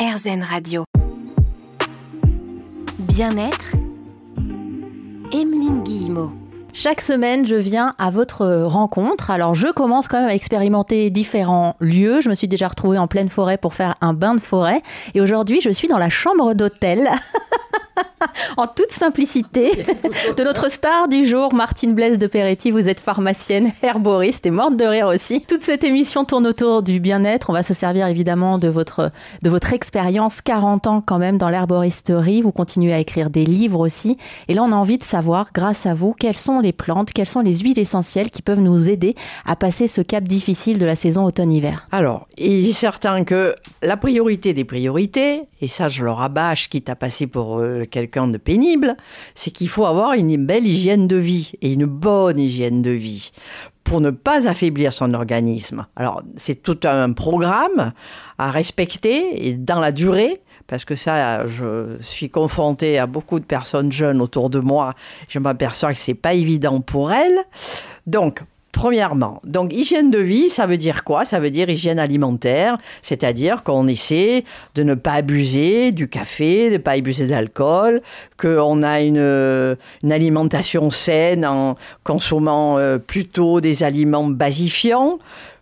RZN 0.00 0.42
Radio. 0.42 0.84
Bien-être, 3.00 3.72
Emeline 5.30 5.82
Guillemot. 5.82 6.32
Chaque 6.72 7.02
semaine, 7.02 7.46
je 7.46 7.54
viens 7.54 7.94
à 7.98 8.08
votre 8.10 8.46
rencontre. 8.62 9.30
Alors, 9.30 9.54
je 9.54 9.66
commence 9.66 10.08
quand 10.08 10.18
même 10.20 10.30
à 10.30 10.34
expérimenter 10.34 11.10
différents 11.10 11.76
lieux. 11.80 12.22
Je 12.22 12.30
me 12.30 12.34
suis 12.34 12.48
déjà 12.48 12.68
retrouvée 12.68 12.96
en 12.96 13.08
pleine 13.08 13.28
forêt 13.28 13.58
pour 13.58 13.74
faire 13.74 13.94
un 14.00 14.14
bain 14.14 14.32
de 14.32 14.40
forêt. 14.40 14.80
Et 15.12 15.20
aujourd'hui, 15.20 15.60
je 15.60 15.68
suis 15.68 15.86
dans 15.86 15.98
la 15.98 16.08
chambre 16.08 16.54
d'hôtel. 16.54 17.10
en 18.56 18.66
toute 18.66 18.92
simplicité 18.92 19.72
de 20.36 20.42
notre 20.42 20.70
star 20.70 21.08
du 21.08 21.24
jour, 21.24 21.54
Martine 21.54 21.94
Blaise 21.94 22.18
de 22.18 22.26
Peretti. 22.26 22.70
Vous 22.70 22.88
êtes 22.88 23.00
pharmacienne, 23.00 23.72
herboriste 23.82 24.46
et 24.46 24.50
morte 24.50 24.76
de 24.76 24.84
rire 24.84 25.06
aussi. 25.06 25.44
Toute 25.48 25.62
cette 25.62 25.84
émission 25.84 26.24
tourne 26.24 26.46
autour 26.46 26.82
du 26.82 27.00
bien-être. 27.00 27.50
On 27.50 27.52
va 27.52 27.62
se 27.62 27.74
servir 27.74 28.06
évidemment 28.06 28.58
de 28.58 28.68
votre, 28.68 29.10
de 29.42 29.50
votre 29.50 29.72
expérience, 29.72 30.40
40 30.40 30.86
ans 30.86 31.02
quand 31.04 31.18
même 31.18 31.38
dans 31.38 31.50
l'herboristerie. 31.50 32.42
Vous 32.42 32.52
continuez 32.52 32.92
à 32.92 32.98
écrire 32.98 33.30
des 33.30 33.44
livres 33.44 33.80
aussi. 33.80 34.16
Et 34.48 34.54
là, 34.54 34.62
on 34.62 34.72
a 34.72 34.76
envie 34.76 34.98
de 34.98 35.04
savoir, 35.04 35.46
grâce 35.54 35.86
à 35.86 35.94
vous, 35.94 36.14
quelles 36.18 36.36
sont 36.36 36.60
les 36.60 36.72
plantes, 36.72 37.12
quelles 37.12 37.26
sont 37.26 37.40
les 37.40 37.58
huiles 37.58 37.78
essentielles 37.78 38.30
qui 38.30 38.42
peuvent 38.42 38.60
nous 38.60 38.90
aider 38.90 39.14
à 39.44 39.56
passer 39.56 39.86
ce 39.86 40.00
cap 40.00 40.24
difficile 40.24 40.78
de 40.78 40.86
la 40.86 40.94
saison 40.94 41.24
automne-hiver. 41.24 41.86
Alors, 41.92 42.28
il 42.38 42.68
est 42.68 42.72
certain 42.72 43.24
que 43.24 43.54
la 43.82 43.96
priorité 43.96 44.52
des 44.54 44.64
priorités, 44.64 45.42
et 45.60 45.68
ça 45.68 45.88
je 45.88 46.04
le 46.04 46.10
rabâche 46.10 46.68
quitte 46.68 46.88
à 46.88 46.96
passer 46.96 47.26
pour 47.26 47.58
euh, 47.58 47.84
quelqu'un 47.90 48.19
de 48.28 48.38
pénible, 48.38 48.96
c'est 49.34 49.50
qu'il 49.50 49.68
faut 49.68 49.86
avoir 49.86 50.12
une 50.12 50.44
belle 50.44 50.66
hygiène 50.66 51.06
de 51.08 51.16
vie 51.16 51.52
et 51.62 51.72
une 51.72 51.86
bonne 51.86 52.38
hygiène 52.38 52.82
de 52.82 52.90
vie 52.90 53.32
pour 53.84 54.00
ne 54.00 54.10
pas 54.10 54.48
affaiblir 54.48 54.92
son 54.92 55.14
organisme. 55.14 55.86
Alors, 55.96 56.22
c'est 56.36 56.62
tout 56.62 56.78
un 56.84 57.12
programme 57.12 57.92
à 58.38 58.50
respecter 58.50 59.48
et 59.48 59.54
dans 59.54 59.80
la 59.80 59.92
durée 59.92 60.42
parce 60.66 60.84
que 60.84 60.94
ça, 60.94 61.48
je 61.48 61.96
suis 62.00 62.30
confrontée 62.30 62.98
à 62.98 63.06
beaucoup 63.06 63.40
de 63.40 63.44
personnes 63.44 63.90
jeunes 63.90 64.20
autour 64.20 64.50
de 64.50 64.60
moi. 64.60 64.94
Je 65.28 65.40
m'aperçois 65.40 65.92
que 65.92 65.98
c'est 65.98 66.14
pas 66.14 66.34
évident 66.34 66.80
pour 66.80 67.10
elles. 67.10 67.38
Donc, 68.06 68.42
Premièrement, 68.72 69.42
donc 69.44 69.72
hygiène 69.74 70.10
de 70.10 70.18
vie, 70.18 70.48
ça 70.48 70.66
veut 70.66 70.76
dire 70.76 71.02
quoi? 71.02 71.24
Ça 71.24 71.40
veut 71.40 71.50
dire 71.50 71.68
hygiène 71.68 71.98
alimentaire, 71.98 72.78
c'est-à-dire 73.02 73.64
qu'on 73.64 73.88
essaie 73.88 74.44
de 74.76 74.84
ne 74.84 74.94
pas 74.94 75.14
abuser 75.14 75.90
du 75.90 76.08
café, 76.08 76.68
de 76.68 76.74
ne 76.74 76.78
pas 76.78 76.92
abuser 76.92 77.26
de 77.26 77.30
l'alcool, 77.30 78.00
qu'on 78.36 78.82
a 78.84 79.00
une, 79.00 79.76
une, 80.02 80.12
alimentation 80.12 80.90
saine 80.90 81.44
en 81.44 81.76
consommant 82.04 82.78
euh, 82.78 82.98
plutôt 82.98 83.60
des 83.60 83.82
aliments 83.82 84.28
basifiants, 84.28 85.18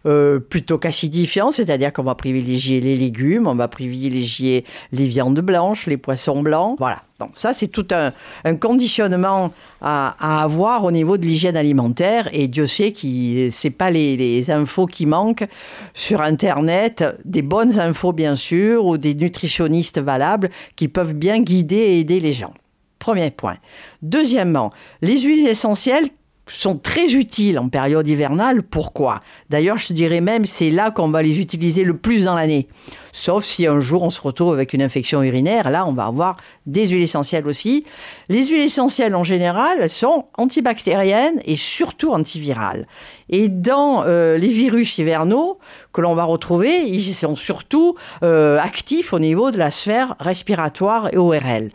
euh, 0.07 0.39
plutôt 0.39 0.79
qu'acidifiant, 0.79 1.51
c'est-à-dire 1.51 1.93
qu'on 1.93 2.05
va 2.05 2.15
privilégier 2.15 2.81
les 2.81 2.97
légumes, 2.97 3.47
on 3.47 3.55
va 3.55 3.69
privilégier 3.69 4.65
les 4.93 5.07
viandes 5.07 5.41
blanches, 5.41 5.87
les 5.87 5.97
poissons 5.97 6.43
blancs. 6.43 6.77
Voilà. 6.79 7.03
Donc 7.19 7.31
ça, 7.33 7.53
c'est 7.53 7.67
tout 7.67 7.87
un, 7.91 8.55
conditionnement 8.57 9.53
à, 9.81 10.43
avoir 10.43 10.85
au 10.85 10.93
niveau 10.93 11.19
de 11.19 11.27
l'hygiène 11.27 11.57
alimentaire. 11.57 12.29
Et 12.33 12.47
Dieu 12.47 12.69
sait 12.69 12.93
que 12.93 13.51
c'est 13.51 13.71
pas 13.71 13.91
les, 13.91 14.51
infos 14.51 14.87
qui 14.87 15.05
manquent 15.05 15.47
sur 15.95 16.21
Internet, 16.21 17.05
des 17.25 17.43
bonnes 17.43 17.81
infos 17.81 18.13
bien 18.13 18.37
sûr, 18.37 18.85
ou 18.85 18.99
des 18.99 19.15
nutritionnistes 19.15 19.99
valables 19.99 20.51
qui 20.77 20.87
peuvent 20.87 21.15
bien 21.15 21.41
guider 21.41 21.77
et 21.77 21.99
aider 22.01 22.21
les 22.21 22.33
gens. 22.33 22.55
Premier 22.99 23.31
point. 23.31 23.57
Deuxièmement, 24.03 24.73
les 25.03 25.21
huiles 25.21 25.47
essentielles 25.47 26.09
sont 26.55 26.77
très 26.77 27.15
utiles 27.15 27.59
en 27.59 27.69
période 27.69 28.07
hivernale. 28.09 28.63
Pourquoi? 28.63 29.21
D'ailleurs, 29.51 29.79
je 29.79 29.93
dirais 29.93 30.21
même 30.21 30.45
c'est 30.45 30.71
là 30.71 30.91
qu'on 30.91 31.09
va 31.09 31.23
les 31.23 31.41
utiliser 31.41 31.85
le 31.85 31.97
plus 31.97 32.25
dans 32.25 32.35
l'année. 32.35 32.69
Sauf 33.13 33.45
si 33.45 33.67
un 33.67 33.81
jour 33.81 34.03
on 34.03 34.11
se 34.11 34.21
retrouve 34.21 34.53
avec 34.53 34.73
une 34.73 34.83
infection 34.83 35.23
urinaire, 35.23 35.71
là 35.71 35.87
on 35.87 35.93
va 35.93 36.05
avoir 36.05 36.37
des 36.67 36.87
huiles 36.87 37.03
essentielles 37.03 37.47
aussi. 37.47 37.85
Les 38.29 38.47
huiles 38.47 38.63
essentielles 38.63 39.15
en 39.15 39.25
général 39.25 39.91
sont 39.91 40.27
antibactériennes 40.37 41.41
et 41.45 41.57
surtout 41.57 42.13
antivirales. 42.13 42.87
Et 43.29 43.49
dans 43.49 44.05
euh, 44.07 44.39
les 44.39 44.49
virus 44.49 44.99
hivernaux 44.99 45.59
que 45.93 46.01
l'on 46.01 46.15
va 46.15 46.25
retrouver, 46.25 46.85
ils 46.87 47.03
sont 47.03 47.37
surtout 47.37 47.97
euh, 48.23 48.59
actifs 48.61 49.13
au 49.13 49.19
niveau 49.19 49.51
de 49.51 49.59
la 49.59 49.71
sphère 49.71 50.15
respiratoire 50.21 51.13
et 51.13 51.17
ORL. 51.17 51.71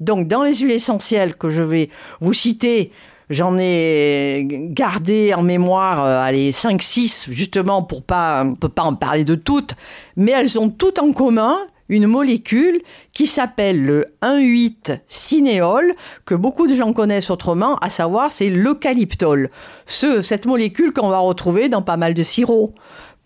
Donc 0.00 0.28
dans 0.28 0.42
les 0.42 0.54
huiles 0.54 0.72
essentielles 0.72 1.34
que 1.34 1.50
je 1.50 1.62
vais 1.62 1.90
vous 2.20 2.32
citer, 2.32 2.92
J'en 3.30 3.58
ai 3.58 4.46
gardé 4.70 5.34
en 5.34 5.42
mémoire, 5.42 6.04
euh, 6.04 6.22
allez, 6.22 6.50
5-6, 6.50 7.30
justement, 7.30 7.82
pour 7.82 8.02
pas, 8.02 8.46
pas 8.74 8.82
en 8.82 8.94
parler 8.94 9.24
de 9.24 9.34
toutes, 9.34 9.74
mais 10.16 10.32
elles 10.32 10.58
ont 10.58 10.70
toutes 10.70 10.98
en 10.98 11.12
commun 11.12 11.58
une 11.90 12.06
molécule 12.06 12.80
qui 13.12 13.26
s'appelle 13.26 13.84
le 13.84 14.06
1,8-cinéol, 14.22 15.94
que 16.24 16.34
beaucoup 16.34 16.66
de 16.66 16.74
gens 16.74 16.92
connaissent 16.92 17.30
autrement, 17.30 17.76
à 17.76 17.90
savoir 17.90 18.30
c'est 18.30 18.50
l'eucalyptol. 18.50 19.50
Ce, 19.86 20.22
cette 20.22 20.46
molécule 20.46 20.92
qu'on 20.92 21.08
va 21.08 21.18
retrouver 21.18 21.68
dans 21.68 21.82
pas 21.82 21.96
mal 21.96 22.14
de 22.14 22.22
sirops 22.22 22.72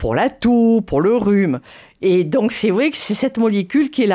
pour 0.02 0.16
la 0.16 0.30
toux, 0.30 0.82
pour 0.84 1.00
le 1.00 1.16
rhume. 1.16 1.60
Et 2.00 2.24
donc 2.24 2.50
c'est 2.50 2.72
vrai 2.72 2.90
que 2.90 2.96
c'est 2.96 3.14
cette 3.14 3.38
molécule 3.38 3.88
qui 3.88 4.02
est 4.02 4.12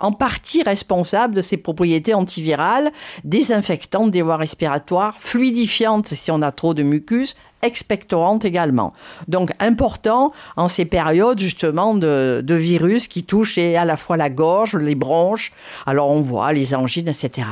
en 0.00 0.10
partie 0.10 0.64
responsable 0.64 1.32
de 1.32 1.42
ses 1.42 1.58
propriétés 1.58 2.12
antivirales, 2.12 2.90
désinfectantes 3.22 4.10
des 4.10 4.20
voies 4.20 4.36
respiratoires, 4.36 5.14
fluidifiantes 5.20 6.08
si 6.08 6.32
on 6.32 6.42
a 6.42 6.50
trop 6.50 6.74
de 6.74 6.82
mucus, 6.82 7.36
expectorantes 7.62 8.44
également. 8.44 8.94
Donc 9.28 9.52
important 9.60 10.32
en 10.56 10.66
ces 10.66 10.86
périodes 10.86 11.38
justement 11.38 11.94
de, 11.94 12.42
de 12.44 12.54
virus 12.56 13.06
qui 13.06 13.22
touchent 13.22 13.58
à 13.58 13.84
la 13.84 13.96
fois 13.96 14.16
la 14.16 14.30
gorge, 14.30 14.74
les 14.74 14.96
bronches, 14.96 15.52
alors 15.86 16.10
on 16.10 16.20
voit 16.20 16.52
les 16.52 16.74
angines, 16.74 17.06
etc. 17.06 17.46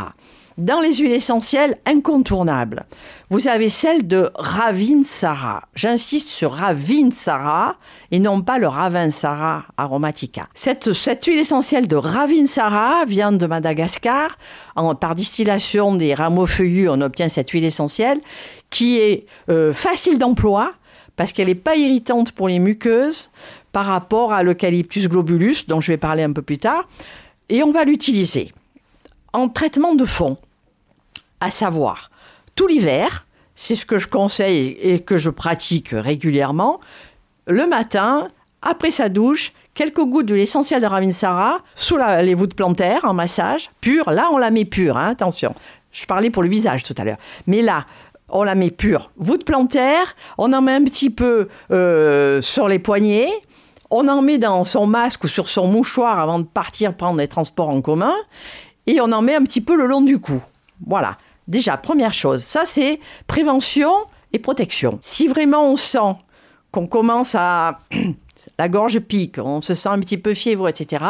Dans 0.58 0.80
les 0.80 0.94
huiles 0.94 1.12
essentielles 1.12 1.76
incontournables, 1.84 2.86
vous 3.28 3.46
avez 3.46 3.68
celle 3.68 4.06
de 4.06 4.30
Ravinsara. 4.36 5.68
J'insiste 5.74 6.30
sur 6.30 6.52
Ravinsara 6.52 7.76
et 8.10 8.20
non 8.20 8.40
pas 8.40 8.56
le 8.56 8.66
Ravinsara 8.66 9.66
aromatica. 9.76 10.48
Cette, 10.54 10.94
cette 10.94 11.26
huile 11.26 11.40
essentielle 11.40 11.88
de 11.88 11.96
Ravinsara 11.96 13.04
vient 13.04 13.32
de 13.32 13.46
Madagascar. 13.46 14.38
En, 14.76 14.94
par 14.94 15.14
distillation 15.14 15.94
des 15.94 16.14
rameaux 16.14 16.46
feuillus, 16.46 16.88
on 16.88 17.02
obtient 17.02 17.28
cette 17.28 17.50
huile 17.50 17.66
essentielle 17.66 18.20
qui 18.70 18.98
est 18.98 19.26
euh, 19.50 19.74
facile 19.74 20.16
d'emploi 20.16 20.72
parce 21.16 21.34
qu'elle 21.34 21.48
n'est 21.48 21.54
pas 21.54 21.76
irritante 21.76 22.32
pour 22.32 22.48
les 22.48 22.60
muqueuses 22.60 23.28
par 23.72 23.84
rapport 23.84 24.32
à 24.32 24.42
l'eucalyptus 24.42 25.06
globulus, 25.06 25.66
dont 25.68 25.82
je 25.82 25.92
vais 25.92 25.98
parler 25.98 26.22
un 26.22 26.32
peu 26.32 26.40
plus 26.40 26.58
tard. 26.58 26.88
Et 27.50 27.62
on 27.62 27.72
va 27.72 27.84
l'utiliser 27.84 28.52
en 29.34 29.50
traitement 29.50 29.94
de 29.94 30.06
fond 30.06 30.38
à 31.40 31.50
savoir 31.50 32.10
tout 32.54 32.66
l'hiver, 32.66 33.26
c'est 33.54 33.76
ce 33.76 33.86
que 33.86 33.98
je 33.98 34.08
conseille 34.08 34.76
et 34.80 35.00
que 35.00 35.16
je 35.16 35.30
pratique 35.30 35.90
régulièrement, 35.92 36.80
le 37.46 37.66
matin, 37.66 38.28
après 38.62 38.90
sa 38.90 39.08
douche, 39.08 39.52
quelques 39.74 40.02
gouttes 40.02 40.26
de 40.26 40.34
l'essentiel 40.34 40.80
de 40.80 40.86
Ravinsara 40.86 41.58
sous 41.74 41.96
les 41.96 42.34
voûtes 42.34 42.54
plantaires 42.54 43.04
en 43.04 43.14
massage, 43.14 43.70
pure. 43.80 44.10
Là, 44.10 44.28
on 44.32 44.38
la 44.38 44.50
met 44.50 44.64
pure, 44.64 44.96
hein, 44.96 45.10
attention. 45.10 45.54
Je 45.92 46.06
parlais 46.06 46.30
pour 46.30 46.42
le 46.42 46.48
visage 46.48 46.82
tout 46.82 46.94
à 46.98 47.04
l'heure. 47.04 47.18
Mais 47.46 47.62
là, 47.62 47.86
on 48.28 48.42
la 48.42 48.54
met 48.54 48.70
pure. 48.70 49.10
Voûte 49.16 49.44
plantaire, 49.44 50.16
on 50.38 50.52
en 50.52 50.60
met 50.60 50.72
un 50.72 50.84
petit 50.84 51.10
peu 51.10 51.48
euh, 51.70 52.40
sur 52.42 52.68
les 52.68 52.78
poignets, 52.78 53.30
on 53.90 54.08
en 54.08 54.22
met 54.22 54.38
dans 54.38 54.64
son 54.64 54.86
masque 54.86 55.24
ou 55.24 55.28
sur 55.28 55.48
son 55.48 55.68
mouchoir 55.68 56.18
avant 56.18 56.40
de 56.40 56.44
partir 56.44 56.94
prendre 56.94 57.18
les 57.18 57.28
transports 57.28 57.68
en 57.68 57.80
commun, 57.80 58.14
et 58.86 59.00
on 59.00 59.12
en 59.12 59.22
met 59.22 59.34
un 59.34 59.42
petit 59.42 59.60
peu 59.60 59.76
le 59.76 59.86
long 59.86 60.00
du 60.00 60.18
cou. 60.18 60.42
Voilà. 60.84 61.18
Déjà, 61.48 61.76
première 61.76 62.12
chose, 62.12 62.42
ça 62.42 62.62
c'est 62.66 63.00
prévention 63.26 63.92
et 64.32 64.38
protection. 64.38 64.98
Si 65.02 65.28
vraiment 65.28 65.70
on 65.70 65.76
sent 65.76 66.16
qu'on 66.72 66.86
commence 66.86 67.34
à... 67.34 67.80
la 68.58 68.68
gorge 68.68 69.00
pique, 69.00 69.38
on 69.38 69.60
se 69.60 69.74
sent 69.74 69.88
un 69.88 70.00
petit 70.00 70.18
peu 70.18 70.34
fiévreux, 70.34 70.68
etc. 70.68 71.04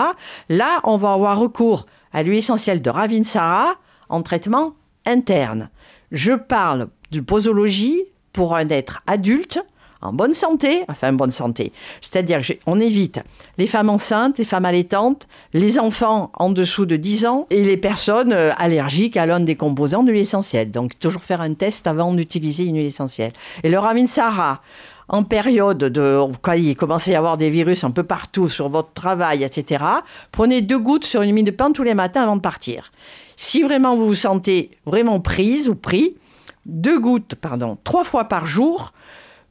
Là, 0.49 0.81
on 0.85 0.97
va 0.97 1.13
avoir 1.13 1.39
recours 1.39 1.87
à 2.13 2.23
l'huile 2.23 2.39
essentielle 2.39 2.83
de 2.83 2.91
Ravinsara 2.91 3.75
en 4.09 4.23
traitement 4.23 4.75
interne. 5.05 5.71
Je 6.13 6.33
parle 6.33 6.89
de 7.11 7.21
posologie 7.21 8.05
pour 8.33 8.55
un 8.55 8.69
être 8.69 9.03
adulte 9.07 9.59
en 10.03 10.13
bonne 10.13 10.35
santé, 10.35 10.83
enfin 10.89 11.13
bonne 11.13 11.31
santé, 11.31 11.73
c'est-à-dire 12.01 12.41
qu'on 12.65 12.81
évite 12.81 13.21
les 13.59 13.67
femmes 13.67 13.91
enceintes, 13.91 14.39
les 14.39 14.45
femmes 14.45 14.65
allaitantes, 14.65 15.27
les 15.53 15.79
enfants 15.79 16.31
en 16.35 16.51
dessous 16.51 16.87
de 16.87 16.97
10 16.97 17.27
ans 17.27 17.47
et 17.51 17.65
les 17.65 17.77
personnes 17.77 18.33
euh, 18.33 18.51
allergiques 18.59 19.17
à 19.17 19.27
l'un 19.27 19.41
des 19.41 19.57
composants 19.57 20.03
de 20.03 20.13
l'essentiel. 20.13 20.71
Donc 20.71 20.99
toujours 20.99 21.23
faire 21.23 21.41
un 21.41 21.55
test 21.55 21.87
avant 21.87 22.13
d'utiliser 22.13 22.65
une 22.65 22.77
huile 22.77 22.87
essentielle. 22.87 23.33
Et 23.63 23.69
le 23.69 23.79
Ravinsara, 23.79 24.61
en 25.09 25.23
période 25.23 25.79
de, 25.79 26.21
quand 26.43 26.53
il 26.53 26.77
commence 26.77 27.09
à 27.09 27.13
y 27.13 27.15
avoir 27.15 27.37
des 27.37 27.51
virus 27.51 27.85
un 27.85 27.91
peu 27.91 28.03
partout 28.03 28.49
sur 28.49 28.69
votre 28.69 28.93
travail, 28.93 29.45
etc., 29.45 29.85
prenez 30.33 30.63
deux 30.63 30.79
gouttes 30.79 31.05
sur 31.05 31.23
une 31.23 31.33
mine 31.33 31.45
de 31.45 31.51
pain 31.51 31.71
tous 31.73 31.85
les 31.85 31.95
matins 31.95 32.23
avant 32.23 32.37
de 32.37 32.41
partir. 32.41 32.91
Si 33.37 33.63
vraiment 33.63 33.97
vous 33.97 34.07
vous 34.07 34.15
sentez 34.15 34.71
vraiment 34.85 35.21
prise 35.21 35.69
ou 35.69 35.75
pris, 35.75 36.17
deux 36.65 36.99
gouttes, 36.99 37.37
pardon, 37.37 37.79
trois 37.85 38.05
fois 38.05 38.25
par 38.25 38.47
jour, 38.47 38.93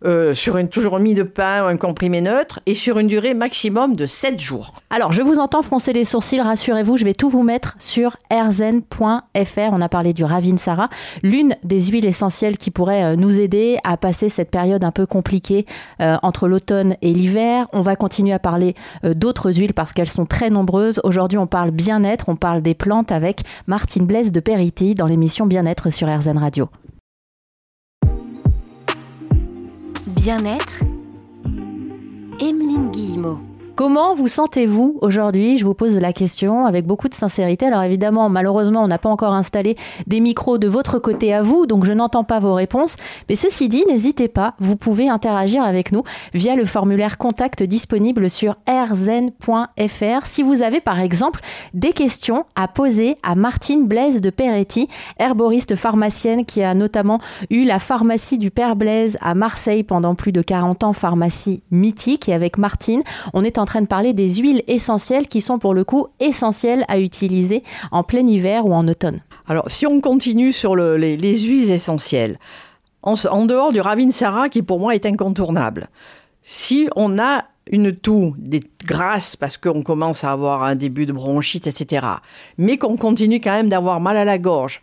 euh, 0.05 0.33
sur 0.33 0.57
une, 0.57 0.69
toujours 0.69 0.99
mis 0.99 1.13
de 1.13 1.23
pain 1.23 1.65
un 1.67 1.77
comprimé 1.77 2.21
neutre 2.21 2.59
et 2.65 2.73
sur 2.73 2.99
une 2.99 3.07
durée 3.07 3.33
maximum 3.33 3.95
de 3.95 4.05
7 4.05 4.39
jours. 4.39 4.75
Alors, 4.89 5.11
je 5.11 5.21
vous 5.21 5.39
entends 5.39 5.61
froncer 5.61 5.93
les 5.93 6.05
sourcils, 6.05 6.41
rassurez-vous, 6.41 6.97
je 6.97 7.05
vais 7.05 7.13
tout 7.13 7.29
vous 7.29 7.43
mettre 7.43 7.75
sur 7.79 8.17
erzen.fr. 8.29 9.71
On 9.71 9.81
a 9.81 9.89
parlé 9.89 10.13
du 10.13 10.23
Ravinsara, 10.23 10.89
l'une 11.23 11.55
des 11.63 11.81
huiles 11.85 12.05
essentielles 12.05 12.57
qui 12.57 12.71
pourrait 12.71 13.03
euh, 13.03 13.15
nous 13.15 13.39
aider 13.39 13.77
à 13.83 13.97
passer 13.97 14.29
cette 14.29 14.51
période 14.51 14.83
un 14.83 14.91
peu 14.91 15.05
compliquée 15.05 15.65
euh, 16.01 16.17
entre 16.21 16.47
l'automne 16.47 16.95
et 17.01 17.13
l'hiver. 17.13 17.65
On 17.73 17.81
va 17.81 17.95
continuer 17.95 18.33
à 18.33 18.39
parler 18.39 18.75
d'autres 19.03 19.51
huiles 19.51 19.73
parce 19.73 19.93
qu'elles 19.93 20.09
sont 20.09 20.25
très 20.25 20.49
nombreuses. 20.49 21.01
Aujourd'hui, 21.03 21.37
on 21.37 21.47
parle 21.47 21.71
bien-être, 21.71 22.29
on 22.29 22.35
parle 22.35 22.61
des 22.61 22.73
plantes 22.73 23.11
avec 23.11 23.41
Martine 23.67 24.05
Blaise 24.05 24.31
de 24.31 24.39
Periti 24.39 24.95
dans 24.95 25.05
l'émission 25.05 25.45
Bien-être 25.45 25.89
sur 25.89 26.07
Erzen 26.07 26.37
Radio. 26.37 26.69
Bien-être, 30.25 30.81
Emeline 32.39 32.89
Guillemot. 32.89 33.39
Comment 33.75 34.13
vous 34.13 34.29
sentez-vous 34.29 34.99
aujourd'hui? 35.01 35.57
Je 35.57 35.65
vous 35.65 35.73
pose 35.73 35.99
la 35.99 36.13
question 36.13 36.65
avec 36.65 36.85
beaucoup 36.85 37.09
de 37.09 37.13
sincérité. 37.13 37.65
Alors 37.65 37.83
évidemment, 37.83 38.29
malheureusement, 38.29 38.81
on 38.81 38.87
n'a 38.87 38.97
pas 38.97 39.09
encore 39.09 39.33
installé 39.33 39.75
des 40.07 40.21
micros 40.21 40.57
de 40.57 40.69
votre 40.69 40.97
côté 40.97 41.33
à 41.33 41.41
vous, 41.41 41.65
donc 41.65 41.83
je 41.83 41.91
n'entends 41.91 42.23
pas 42.23 42.39
vos 42.39 42.53
réponses. 42.53 42.95
Mais 43.27 43.35
ceci 43.35 43.67
dit, 43.67 43.83
n'hésitez 43.89 44.29
pas, 44.29 44.53
vous 44.59 44.77
pouvez 44.77 45.09
interagir 45.09 45.61
avec 45.61 45.91
nous 45.91 46.03
via 46.33 46.55
le 46.55 46.63
formulaire 46.63 47.17
contact 47.17 47.63
disponible 47.63 48.29
sur 48.29 48.55
rzen.fr. 48.65 50.25
Si 50.25 50.41
vous 50.41 50.61
avez 50.61 50.79
par 50.79 51.01
exemple 51.01 51.41
des 51.73 51.91
questions 51.91 52.45
à 52.55 52.69
poser 52.69 53.17
à 53.23 53.35
Martine 53.35 53.87
Blaise 53.87 54.21
de 54.21 54.29
Peretti, 54.29 54.87
herboriste 55.19 55.75
pharmacienne 55.75 56.45
qui 56.45 56.63
a 56.63 56.73
notamment 56.75 57.19
eu 57.49 57.65
la 57.65 57.79
pharmacie 57.79 58.37
du 58.37 58.51
Père 58.51 58.77
Blaise 58.77 59.17
à 59.19 59.35
Marseille 59.35 59.83
pendant 59.83 60.15
plus 60.15 60.31
de 60.31 60.41
40 60.41 60.85
ans, 60.85 60.93
pharmacie 60.93 61.61
mythique. 61.71 62.29
Et 62.29 62.33
avec 62.33 62.57
Martine, 62.57 63.03
on 63.33 63.43
est 63.43 63.57
en 63.57 63.64
en 63.65 63.67
train 63.67 63.81
de 63.81 63.87
parler 63.87 64.13
des 64.13 64.35
huiles 64.35 64.61
essentielles 64.67 65.25
qui 65.25 65.41
sont 65.41 65.57
pour 65.57 65.73
le 65.73 65.83
coup 65.83 66.05
essentielles 66.19 66.85
à 66.87 66.99
utiliser 66.99 67.63
en 67.91 68.03
plein 68.03 68.27
hiver 68.27 68.67
ou 68.67 68.75
en 68.75 68.87
automne. 68.87 69.21
Alors, 69.47 69.71
si 69.71 69.87
on 69.87 70.01
continue 70.01 70.53
sur 70.53 70.75
les, 70.75 71.17
huiles 71.17 71.71
essentielles, 71.71 72.37
en, 73.01 73.45
dehors 73.47 73.73
du 73.73 73.81
Ravinsara 73.81 74.49
qui 74.49 74.61
pour 74.61 74.79
moi 74.79 74.93
est 74.93 75.07
incontournable, 75.07 75.87
si 76.43 76.87
on 76.95 77.17
a 77.17 77.45
une 77.71 77.91
toux, 77.91 78.35
des 78.37 78.61
grasses 78.85 79.35
parce 79.35 79.57
qu'on 79.57 79.81
commence 79.81 80.23
à 80.23 80.31
avoir 80.31 80.61
un 80.61 80.75
début 80.75 81.07
de 81.07 81.13
bronchite, 81.13 81.65
etc., 81.65 82.05
mais 82.59 82.77
qu'on 82.77 82.97
continue 82.97 83.41
quand 83.41 83.53
même 83.53 83.69
d'avoir 83.69 83.99
mal 83.99 84.15
à 84.15 84.25
la 84.25 84.37
gorge, 84.37 84.79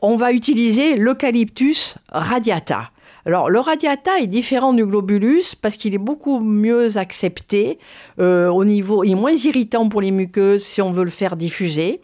on 0.00 0.16
va 0.16 0.32
utiliser 0.32 0.96
l'eucalyptus 0.96 1.94
radiata. 2.08 2.90
Alors, 3.26 3.48
le 3.48 3.58
radiata 3.58 4.18
est 4.20 4.26
différent 4.26 4.74
du 4.74 4.84
globulus 4.84 5.54
parce 5.60 5.78
qu'il 5.78 5.94
est 5.94 5.98
beaucoup 5.98 6.40
mieux 6.40 6.98
accepté 6.98 7.78
euh, 8.18 8.48
au 8.48 8.66
niveau, 8.66 9.02
il 9.02 9.12
est 9.12 9.14
moins 9.14 9.34
irritant 9.34 9.88
pour 9.88 10.02
les 10.02 10.10
muqueuses 10.10 10.62
si 10.62 10.82
on 10.82 10.92
veut 10.92 11.04
le 11.04 11.10
faire 11.10 11.36
diffuser, 11.36 12.02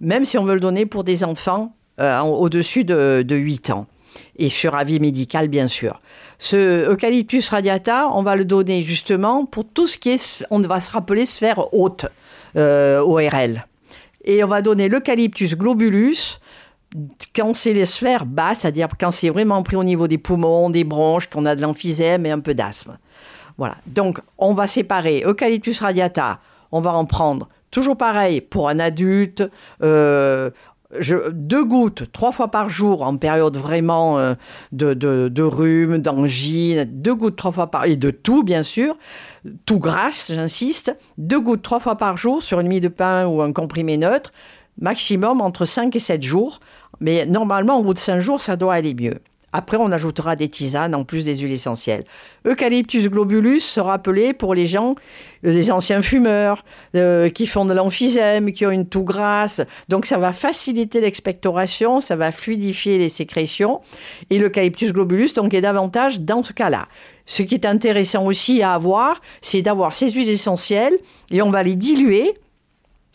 même 0.00 0.24
si 0.24 0.36
on 0.36 0.44
veut 0.44 0.54
le 0.54 0.60
donner 0.60 0.84
pour 0.84 1.04
des 1.04 1.22
enfants 1.22 1.74
euh, 2.00 2.20
au-dessus 2.20 2.84
de, 2.84 3.24
8 3.28 3.70
ans 3.70 3.86
et 4.36 4.48
sur 4.48 4.74
avis 4.74 4.98
médical, 4.98 5.46
bien 5.46 5.68
sûr. 5.68 6.00
Ce 6.38 6.90
Eucalyptus 6.90 7.48
radiata, 7.50 8.08
on 8.12 8.24
va 8.24 8.34
le 8.34 8.44
donner 8.44 8.82
justement 8.82 9.44
pour 9.46 9.64
tout 9.64 9.86
ce 9.86 9.96
qui 9.96 10.10
est, 10.10 10.44
on 10.50 10.58
va 10.60 10.80
se 10.80 10.90
rappeler 10.90 11.24
sphère 11.24 11.72
haute, 11.72 12.06
euh, 12.56 13.00
ORL. 13.00 13.64
Et 14.24 14.42
on 14.42 14.48
va 14.48 14.60
donner 14.60 14.88
l'Eucalyptus 14.88 15.54
globulus 15.56 16.40
quand 17.34 17.54
c'est 17.54 17.72
les 17.72 17.86
sphères 17.86 18.26
basses, 18.26 18.60
c'est-à-dire 18.60 18.88
quand 18.98 19.10
c'est 19.10 19.28
vraiment 19.28 19.62
pris 19.62 19.76
au 19.76 19.84
niveau 19.84 20.08
des 20.08 20.18
poumons, 20.18 20.70
des 20.70 20.84
bronches, 20.84 21.28
qu'on 21.28 21.46
a 21.46 21.54
de 21.54 21.62
l'emphysème 21.62 22.26
et 22.26 22.30
un 22.30 22.40
peu 22.40 22.54
d'asthme. 22.54 22.98
Voilà. 23.58 23.76
Donc, 23.86 24.20
on 24.38 24.54
va 24.54 24.66
séparer 24.66 25.22
Eucalyptus 25.26 25.80
radiata, 25.80 26.40
on 26.72 26.80
va 26.80 26.92
en 26.92 27.04
prendre 27.04 27.48
toujours 27.70 27.96
pareil 27.96 28.40
pour 28.40 28.68
un 28.68 28.78
adulte, 28.78 29.48
euh, 29.82 30.50
deux 31.32 31.64
gouttes 31.64 32.10
trois 32.12 32.32
fois 32.32 32.48
par 32.48 32.70
jour 32.70 33.02
en 33.02 33.18
période 33.18 33.56
vraiment 33.58 34.18
euh, 34.18 34.34
de, 34.72 35.42
rhume, 35.42 35.98
d'angine, 35.98 36.84
deux 36.84 37.14
gouttes 37.14 37.36
trois 37.36 37.52
fois 37.52 37.70
par 37.70 37.84
et 37.84 37.96
de 37.96 38.10
tout 38.10 38.42
bien 38.42 38.62
sûr, 38.62 38.96
tout 39.66 39.78
grasse, 39.78 40.32
j'insiste, 40.32 40.96
deux 41.18 41.40
gouttes 41.40 41.62
trois 41.62 41.80
fois 41.80 41.96
par 41.96 42.16
jour 42.16 42.42
sur 42.42 42.60
une 42.60 42.68
mie 42.68 42.80
de 42.80 42.88
pain 42.88 43.26
ou 43.26 43.42
un 43.42 43.52
comprimé 43.52 43.98
neutre, 43.98 44.32
maximum 44.80 45.40
entre 45.40 45.66
5 45.66 45.94
et 45.94 46.00
7 46.00 46.22
jours. 46.22 46.60
Mais 47.00 47.26
normalement, 47.26 47.78
au 47.78 47.84
bout 47.84 47.94
de 47.94 47.98
5 47.98 48.20
jours, 48.20 48.40
ça 48.40 48.56
doit 48.56 48.74
aller 48.74 48.94
mieux. 48.94 49.18
Après, 49.50 49.78
on 49.78 49.90
ajoutera 49.90 50.36
des 50.36 50.50
tisanes 50.50 50.94
en 50.94 51.04
plus 51.04 51.24
des 51.24 51.36
huiles 51.36 51.52
essentielles. 51.52 52.04
Eucalyptus 52.46 53.08
globulus 53.08 53.60
sera 53.60 53.94
appelé 53.94 54.34
pour 54.34 54.54
les 54.54 54.66
gens, 54.66 54.94
euh, 55.46 55.52
les 55.52 55.70
anciens 55.70 56.02
fumeurs, 56.02 56.64
euh, 56.94 57.30
qui 57.30 57.46
font 57.46 57.64
de 57.64 57.72
l'emphysème, 57.72 58.52
qui 58.52 58.66
ont 58.66 58.70
une 58.70 58.86
toux 58.86 59.04
grasse. 59.04 59.62
Donc, 59.88 60.04
ça 60.04 60.18
va 60.18 60.34
faciliter 60.34 61.00
l'expectoration, 61.00 62.02
ça 62.02 62.14
va 62.14 62.30
fluidifier 62.30 62.98
les 62.98 63.08
sécrétions. 63.08 63.80
Et 64.28 64.38
l'eucalyptus 64.38 64.92
globulus, 64.92 65.32
donc, 65.32 65.54
est 65.54 65.62
davantage 65.62 66.20
dans 66.20 66.42
ce 66.42 66.52
cas-là. 66.52 66.86
Ce 67.24 67.42
qui 67.42 67.54
est 67.54 67.64
intéressant 67.64 68.26
aussi 68.26 68.62
à 68.62 68.74
avoir, 68.74 69.22
c'est 69.40 69.62
d'avoir 69.62 69.94
ces 69.94 70.10
huiles 70.10 70.28
essentielles 70.28 70.96
et 71.30 71.40
on 71.40 71.50
va 71.50 71.62
les 71.62 71.74
diluer 71.74 72.34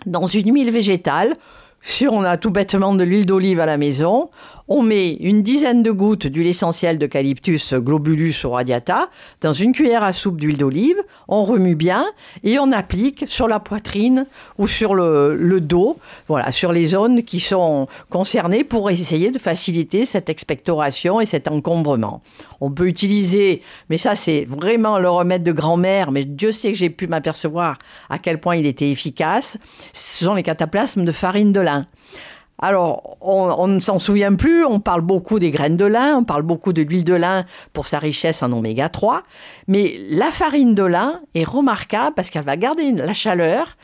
dans 0.07 0.25
une 0.25 0.53
huile 0.53 0.71
végétale 0.71 1.35
si 1.85 2.07
on 2.07 2.23
a 2.23 2.37
tout 2.37 2.49
bêtement 2.49 2.95
de 2.95 3.03
l'huile 3.03 3.25
d'olive 3.25 3.59
à 3.59 3.65
la 3.65 3.77
maison, 3.77 4.31
on 4.67 4.81
met 4.81 5.13
une 5.13 5.41
dizaine 5.41 5.83
de 5.83 5.91
gouttes 5.91 6.27
d'huile 6.27 6.47
essentielle 6.47 6.97
d'eucalyptus 6.97 7.73
globulus 7.73 8.43
ou 8.43 8.51
radiata 8.51 9.09
dans 9.41 9.53
une 9.53 9.73
cuillère 9.73 10.03
à 10.03 10.13
soupe 10.13 10.39
d'huile 10.39 10.57
d'olive, 10.57 10.97
on 11.27 11.43
remue 11.43 11.75
bien 11.75 12.05
et 12.43 12.59
on 12.59 12.71
applique 12.71 13.25
sur 13.27 13.47
la 13.47 13.59
poitrine 13.59 14.25
ou 14.57 14.67
sur 14.67 14.95
le, 14.95 15.59
dos, 15.59 15.97
voilà, 16.27 16.51
sur 16.51 16.71
les 16.71 16.87
zones 16.87 17.23
qui 17.23 17.39
sont 17.39 17.87
concernées 18.09 18.63
pour 18.63 18.89
essayer 18.89 19.31
de 19.31 19.39
faciliter 19.39 20.05
cette 20.05 20.29
expectoration 20.29 21.19
et 21.19 21.25
cet 21.25 21.47
encombrement. 21.47 22.21
On 22.61 22.71
peut 22.71 22.87
utiliser, 22.87 23.61
mais 23.89 23.97
ça 23.97 24.15
c'est 24.15 24.45
vraiment 24.45 24.99
le 24.99 25.09
remède 25.09 25.43
de 25.43 25.51
grand-mère, 25.51 26.11
mais 26.11 26.23
Dieu 26.23 26.51
sait 26.51 26.71
que 26.71 26.77
j'ai 26.77 26.89
pu 26.89 27.07
m'apercevoir 27.07 27.77
à 28.09 28.17
quel 28.17 28.39
point 28.39 28.55
il 28.55 28.65
était 28.65 28.89
efficace, 28.89 29.57
ce 29.91 30.25
sont 30.25 30.33
les 30.33 30.43
cataplasmes 30.43 31.03
de 31.03 31.11
farine 31.11 31.51
de 31.51 31.59
lin. 31.59 31.87
Alors, 32.63 33.17
on, 33.19 33.67
ne 33.67 33.81
s'en 33.81 33.99
souvient 33.99 34.35
plus, 34.35 34.63
on 34.63 34.79
parle 34.79 35.01
beaucoup 35.01 35.37
des 35.37 35.51
graines 35.51 35.75
de 35.75 35.83
lin, 35.83 36.15
on 36.15 36.23
parle 36.23 36.43
beaucoup 36.43 36.71
de 36.71 36.81
l'huile 36.81 37.03
de 37.03 37.13
lin 37.13 37.43
pour 37.73 37.87
sa 37.87 37.99
richesse 37.99 38.41
en 38.41 38.53
oméga 38.53 38.87
3, 38.87 39.21
mais 39.67 39.99
la 40.09 40.31
farine 40.31 40.73
de 40.73 40.83
lin 40.83 41.19
est 41.35 41.43
remarquable 41.43 42.13
parce 42.15 42.29
qu'elle 42.29 42.45
va 42.45 42.55
garder 42.55 42.93
la 42.93 43.11
chaleur 43.11 43.75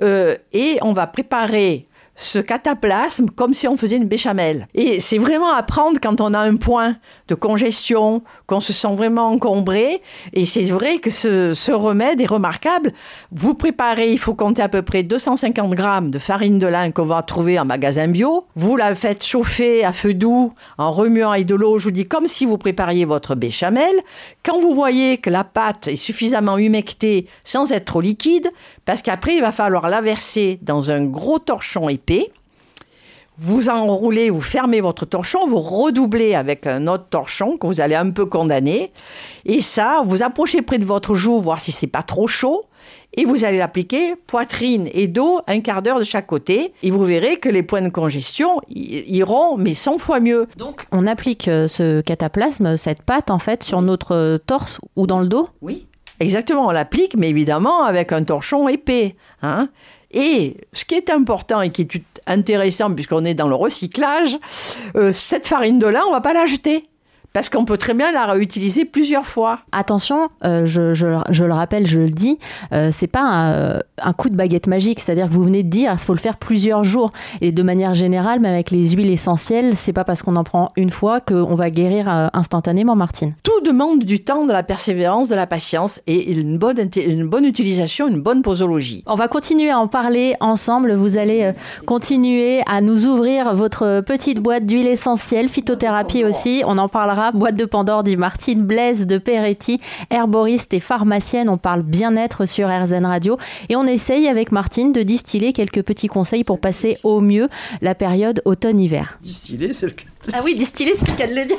euh, 0.00 0.36
et 0.52 0.78
on 0.82 0.92
va 0.92 1.08
préparer 1.08 1.88
ce 2.20 2.38
cataplasme 2.38 3.30
comme 3.30 3.54
si 3.54 3.66
on 3.66 3.76
faisait 3.76 3.96
une 3.96 4.06
béchamel. 4.06 4.68
Et 4.74 5.00
c'est 5.00 5.16
vraiment 5.16 5.52
à 5.52 5.62
prendre 5.62 5.98
quand 6.00 6.20
on 6.20 6.34
a 6.34 6.38
un 6.38 6.56
point 6.56 6.96
de 7.28 7.34
congestion, 7.34 8.22
qu'on 8.46 8.60
se 8.60 8.72
sent 8.72 8.94
vraiment 8.94 9.28
encombré. 9.28 10.02
Et 10.34 10.44
c'est 10.44 10.64
vrai 10.64 10.98
que 10.98 11.10
ce, 11.10 11.70
remède 11.70 12.20
est 12.20 12.26
remarquable. 12.26 12.92
Vous 13.32 13.54
préparez, 13.54 14.12
il 14.12 14.18
faut 14.18 14.34
compter 14.34 14.60
à 14.60 14.68
peu 14.68 14.82
près 14.82 15.02
250 15.02 15.70
grammes 15.74 16.10
de 16.10 16.18
farine 16.18 16.58
de 16.58 16.66
lin 16.66 16.90
qu'on 16.90 17.04
va 17.04 17.22
trouver 17.22 17.58
en 17.58 17.64
magasin 17.64 18.08
bio. 18.08 18.46
Vous 18.54 18.76
la 18.76 18.94
faites 18.94 19.24
chauffer 19.24 19.84
à 19.84 19.92
feu 19.92 20.12
doux 20.12 20.52
en 20.76 20.92
remuant 20.92 21.30
avec 21.30 21.46
de 21.46 21.54
l'eau, 21.54 21.78
je 21.78 21.84
vous 21.84 21.90
dis, 21.90 22.04
comme 22.04 22.26
si 22.26 22.44
vous 22.44 22.58
prépariez 22.58 23.06
votre 23.06 23.34
béchamel. 23.34 23.94
Quand 24.42 24.60
vous 24.60 24.74
voyez 24.74 25.16
que 25.18 25.30
la 25.30 25.44
pâte 25.44 25.88
est 25.88 25.96
suffisamment 25.96 26.58
humectée 26.58 27.26
sans 27.44 27.72
être 27.72 27.86
trop 27.86 28.00
liquide, 28.00 28.50
parce 28.84 29.02
qu'après, 29.02 29.36
il 29.36 29.40
va 29.40 29.52
falloir 29.52 29.88
la 29.88 30.00
verser 30.00 30.58
dans 30.62 30.90
un 30.90 31.04
gros 31.04 31.38
torchon 31.38 31.88
épais. 31.88 32.09
Vous 33.42 33.70
enroulez, 33.70 34.28
vous 34.28 34.42
fermez 34.42 34.82
votre 34.82 35.06
torchon, 35.06 35.46
vous 35.46 35.60
redoublez 35.60 36.34
avec 36.34 36.66
un 36.66 36.86
autre 36.86 37.06
torchon 37.08 37.56
que 37.56 37.66
vous 37.66 37.80
allez 37.80 37.94
un 37.94 38.10
peu 38.10 38.26
condamner. 38.26 38.92
Et 39.46 39.62
ça, 39.62 40.02
vous 40.04 40.22
approchez 40.22 40.60
près 40.60 40.76
de 40.76 40.84
votre 40.84 41.14
joue, 41.14 41.40
voir 41.40 41.58
si 41.58 41.72
c'est 41.72 41.86
pas 41.86 42.02
trop 42.02 42.26
chaud. 42.26 42.66
Et 43.16 43.24
vous 43.24 43.46
allez 43.46 43.56
l'appliquer 43.56 44.14
poitrine 44.26 44.90
et 44.92 45.08
dos, 45.08 45.40
un 45.46 45.60
quart 45.60 45.80
d'heure 45.80 45.98
de 45.98 46.04
chaque 46.04 46.26
côté. 46.26 46.74
Et 46.82 46.90
vous 46.90 47.02
verrez 47.02 47.38
que 47.38 47.48
les 47.48 47.62
points 47.62 47.80
de 47.80 47.88
congestion 47.88 48.60
iront, 48.68 49.56
mais 49.56 49.72
100 49.72 49.96
fois 49.96 50.20
mieux. 50.20 50.46
Donc, 50.58 50.84
on 50.92 51.06
applique 51.06 51.48
euh, 51.48 51.66
ce 51.66 52.02
cataplasme, 52.02 52.76
cette 52.76 53.02
pâte, 53.02 53.30
en 53.30 53.38
fait, 53.38 53.62
sur 53.62 53.80
notre 53.80 54.38
torse 54.46 54.80
ou 54.96 55.06
dans 55.06 55.20
le 55.20 55.28
dos? 55.28 55.48
Oui. 55.62 55.86
Exactement, 56.20 56.66
on 56.66 56.70
l'applique, 56.70 57.16
mais 57.16 57.30
évidemment 57.30 57.84
avec 57.84 58.12
un 58.12 58.22
torchon 58.22 58.68
épais. 58.68 59.16
Hein. 59.40 59.70
Et 60.10 60.56
ce 60.72 60.84
qui 60.84 60.94
est 60.94 61.10
important 61.10 61.62
et 61.62 61.70
qui 61.70 61.82
est 61.82 62.20
intéressant, 62.26 62.92
puisqu'on 62.92 63.24
est 63.24 63.34
dans 63.34 63.48
le 63.48 63.54
recyclage, 63.54 64.38
euh, 64.96 65.12
cette 65.12 65.46
farine 65.46 65.78
de 65.78 65.86
lin, 65.86 66.02
on 66.06 66.12
va 66.12 66.20
pas 66.20 66.32
la 66.32 66.46
jeter. 66.46 66.89
Parce 67.32 67.48
qu'on 67.48 67.64
peut 67.64 67.78
très 67.78 67.94
bien 67.94 68.12
la 68.12 68.26
réutiliser 68.26 68.84
plusieurs 68.84 69.26
fois. 69.26 69.60
Attention, 69.72 70.28
euh, 70.44 70.66
je, 70.66 70.94
je, 70.94 71.06
je, 71.30 71.44
le 71.44 71.52
rappelle, 71.52 71.86
je 71.86 72.00
le 72.00 72.10
dis, 72.10 72.38
euh, 72.72 72.90
c'est 72.92 73.06
pas 73.06 73.22
un, 73.22 73.78
un, 74.02 74.12
coup 74.12 74.30
de 74.30 74.36
baguette 74.36 74.66
magique, 74.66 75.00
c'est-à-dire 75.00 75.28
que 75.28 75.32
vous 75.32 75.44
venez 75.44 75.62
de 75.62 75.68
dire, 75.68 75.92
il 75.92 75.98
faut 75.98 76.14
le 76.14 76.18
faire 76.18 76.36
plusieurs 76.36 76.82
jours. 76.82 77.10
Et 77.40 77.52
de 77.52 77.62
manière 77.62 77.94
générale, 77.94 78.40
même 78.40 78.52
avec 78.52 78.70
les 78.70 78.90
huiles 78.90 79.10
essentielles, 79.10 79.76
c'est 79.76 79.92
pas 79.92 80.04
parce 80.04 80.22
qu'on 80.22 80.36
en 80.36 80.44
prend 80.44 80.72
une 80.76 80.90
fois 80.90 81.20
qu'on 81.20 81.54
va 81.54 81.70
guérir 81.70 82.08
euh, 82.08 82.28
instantanément, 82.32 82.96
Martine. 82.96 83.34
Tout 83.42 83.60
demande 83.64 84.04
du 84.04 84.22
temps, 84.24 84.44
de 84.46 84.52
la 84.52 84.62
persévérance, 84.62 85.28
de 85.28 85.34
la 85.34 85.46
patience 85.46 86.00
et 86.06 86.32
une 86.32 86.58
bonne, 86.58 86.78
une 86.96 87.28
bonne 87.28 87.44
utilisation, 87.44 88.08
une 88.08 88.20
bonne 88.20 88.42
posologie. 88.42 89.04
On 89.06 89.14
va 89.14 89.28
continuer 89.28 89.70
à 89.70 89.78
en 89.78 89.86
parler 89.86 90.34
ensemble. 90.40 90.94
Vous 90.94 91.16
allez 91.16 91.42
euh, 91.44 91.52
continuer 91.86 92.62
à 92.66 92.80
nous 92.80 93.06
ouvrir 93.06 93.54
votre 93.54 94.00
petite 94.00 94.40
boîte 94.40 94.66
d'huile 94.66 94.88
essentielle, 94.88 95.48
phytothérapie 95.48 96.24
aussi. 96.24 96.62
On 96.66 96.76
en 96.78 96.88
parlera 96.88 97.19
Boîte 97.32 97.56
de 97.56 97.64
Pandore 97.64 98.02
dit 98.02 98.16
Martine 98.16 98.64
Blaise 98.64 99.06
de 99.06 99.18
Peretti, 99.18 99.80
herboriste 100.10 100.72
et 100.72 100.80
pharmacienne. 100.80 101.48
On 101.48 101.58
parle 101.58 101.82
bien-être 101.82 102.46
sur 102.46 102.68
RZN 102.68 103.04
Radio 103.04 103.38
et 103.68 103.76
on 103.76 103.84
essaye 103.84 104.28
avec 104.28 104.52
Martine 104.52 104.92
de 104.92 105.02
distiller 105.02 105.52
quelques 105.52 105.82
petits 105.82 106.08
conseils 106.08 106.44
pour 106.44 106.58
passer 106.58 106.98
au 107.04 107.20
mieux 107.20 107.48
la 107.82 107.94
période 107.94 108.40
automne-hiver. 108.44 109.18
Distiller, 109.22 109.72
c'est 109.72 109.86
le 109.86 109.92
cas. 109.92 110.06
Ah 110.32 110.40
oui, 110.42 110.54
distiller, 110.54 110.94
c'est 110.94 111.08
le 111.08 111.14
cas 111.14 111.26
de 111.26 111.34
le 111.34 111.44
dire. 111.44 111.58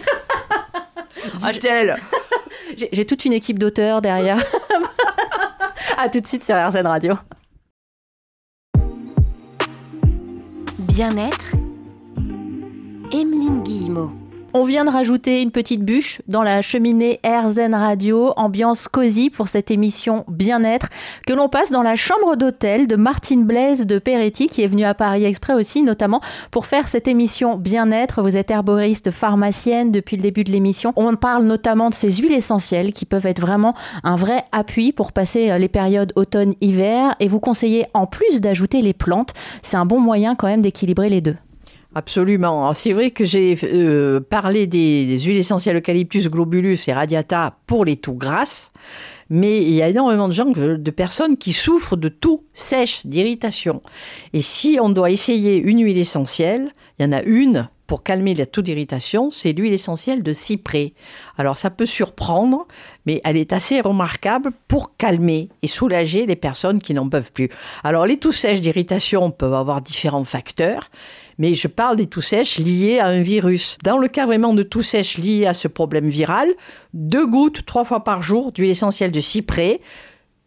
Dit-elle. 1.54 1.96
J'ai 2.92 3.06
toute 3.06 3.26
une 3.26 3.34
équipe 3.34 3.60
d'auteurs 3.60 4.02
derrière. 4.02 4.44
à 5.98 6.10
tout 6.10 6.20
de 6.20 6.28
suite 6.28 6.44
sur 6.44 6.56
RZN 6.56 6.88
Radio. 6.88 7.16
Bien-être. 10.96 11.54
Emeline 13.14 13.62
Guillemot. 13.64 14.21
On 14.54 14.66
vient 14.66 14.84
de 14.84 14.90
rajouter 14.90 15.42
une 15.42 15.52
petite 15.52 15.86
bûche 15.86 16.22
dans 16.28 16.44
la 16.44 16.62
cheminée 16.62 17.22
RZN 17.26 17.74
Radio, 17.74 18.34
ambiance 18.36 18.90
cosy 18.90 19.30
pour 19.30 19.48
cette 19.48 19.72
émission 19.72 20.26
Bien-être, 20.28 20.90
que 21.26 21.32
l'on 21.32 21.48
passe 21.48 21.72
dans 21.72 21.84
la 21.84 21.96
chambre 21.96 22.36
d'hôtel 22.36 22.86
de 22.86 22.98
Martine 22.98 23.46
Blaise 23.46 23.88
de 23.88 23.98
Peretti, 23.98 24.50
qui 24.50 24.62
est 24.62 24.68
venue 24.68 24.84
à 24.84 24.94
Paris 24.94 25.24
exprès 25.24 25.54
aussi, 25.54 25.84
notamment 25.84 26.20
pour 26.52 26.66
faire 26.66 26.90
cette 26.90 27.08
émission 27.08 27.56
Bien-être. 27.56 28.22
Vous 28.22 28.36
êtes 28.36 28.52
herboriste 28.52 29.12
pharmacienne 29.12 29.90
depuis 29.90 30.18
le 30.18 30.24
début 30.24 30.44
de 30.44 30.52
l'émission. 30.52 30.92
On 30.98 31.16
parle 31.16 31.46
notamment 31.46 31.90
de 31.90 31.96
ces 31.96 32.12
huiles 32.12 32.34
essentielles 32.34 32.92
qui 32.92 33.06
peuvent 33.06 33.28
être 33.28 33.40
vraiment 33.40 33.74
un 34.04 34.18
vrai 34.18 34.44
appui 34.52 34.92
pour 34.92 35.14
passer 35.14 35.58
les 35.60 35.70
périodes 35.70 36.12
automne-hiver 36.18 37.16
et 37.22 37.30
vous 37.30 37.40
conseillez 37.40 37.86
en 37.94 38.06
plus 38.06 38.42
d'ajouter 38.42 38.82
les 38.82 38.94
plantes. 38.94 39.32
C'est 39.62 39.78
un 39.78 39.86
bon 39.86 40.02
moyen 40.02 40.36
quand 40.36 40.48
même 40.48 40.62
d'équilibrer 40.62 41.08
les 41.08 41.22
deux. 41.22 41.38
Absolument. 41.94 42.74
C'est 42.74 42.94
vrai 42.94 43.12
que 43.12 43.26
j'ai 43.26 43.58
euh, 43.64 44.22
parlé 44.22 44.66
des, 44.66 45.20
huiles 45.20 45.38
essentielles 45.38 45.76
eucalyptus, 45.76 46.30
globulus 46.30 46.88
et 46.88 46.94
radiata 46.94 47.58
pour 47.68 47.84
les 47.84 47.98
toux 47.98 48.14
grasses, 48.14 48.72
mais 49.30 49.62
il 49.62 49.74
y 49.74 49.82
a 49.82 49.90
énormément 49.90 50.30
de 50.30 50.34
gens, 50.34 50.46
de 50.46 50.92
personnes 50.92 51.36
qui 51.36 51.52
souffrent 51.52 51.98
de 51.98 52.08
toux 52.08 52.46
sèche, 52.54 53.06
d'irritation. 53.06 53.82
Et 54.32 54.42
si 54.42 54.80
on 54.82 54.90
doit 54.90 55.12
essayer 55.12 55.58
une 55.58 55.84
huile 55.84 55.98
essentielle, 55.98 56.72
il 56.98 57.06
y 57.06 57.10
en 57.10 57.12
a 57.12 57.22
une 57.24 57.70
pour 57.92 58.04
calmer 58.04 58.34
la 58.36 58.46
toux 58.46 58.62
d'irritation, 58.62 59.32
c'est 59.32 59.52
l'huile 59.52 59.74
essentielle 59.74 60.24
de 60.24 60.32
cyprès. 60.32 60.94
Alors 61.38 61.58
ça 61.58 61.70
peut 61.70 61.86
surprendre, 61.86 62.66
mais 63.06 63.20
elle 63.26 63.36
est 63.36 63.52
assez 63.52 63.82
remarquable 63.82 64.54
pour 64.70 64.96
calmer 64.96 65.50
et 65.62 65.68
soulager 65.68 66.26
les 66.26 66.38
personnes 66.38 66.82
qui 66.82 66.94
n'en 66.94 67.10
peuvent 67.10 67.34
plus. 67.34 67.50
Alors 67.84 68.06
les 68.06 68.16
toux 68.16 68.32
sèches 68.32 68.62
d'irritation 68.62 69.30
peuvent 69.30 69.54
avoir 69.54 69.82
différents 69.82 70.24
facteurs 70.24 70.90
mais 71.38 71.54
je 71.54 71.68
parle 71.68 71.98
des 71.98 72.08
toux 72.08 72.22
sèches 72.22 72.60
liées 72.60 73.00
à 73.00 73.08
un 73.08 73.22
virus. 73.22 73.78
Dans 73.84 73.98
le 73.98 74.08
cas 74.08 74.26
vraiment 74.26 74.54
de 74.54 74.64
toux 74.64 74.84
sèches 74.84 75.18
liées 75.18 75.46
à 75.46 75.54
ce 75.54 75.68
problème 75.68 76.08
viral, 76.08 76.48
deux 76.94 77.28
gouttes 77.28 77.66
trois 77.66 77.84
fois 77.84 78.06
par 78.06 78.22
jour 78.22 78.54
d'huile 78.54 78.70
essentielle 78.70 79.12
de 79.12 79.20
cyprès, 79.20 79.82